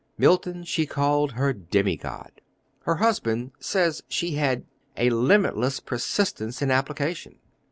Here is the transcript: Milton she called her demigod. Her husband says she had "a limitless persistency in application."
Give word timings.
Milton 0.17 0.63
she 0.63 0.87
called 0.87 1.33
her 1.33 1.53
demigod. 1.53 2.41
Her 2.85 2.95
husband 2.95 3.51
says 3.59 4.01
she 4.09 4.31
had 4.33 4.65
"a 4.97 5.11
limitless 5.11 5.79
persistency 5.79 6.65
in 6.65 6.71
application." 6.71 7.35